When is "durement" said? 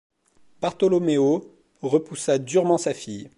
2.39-2.79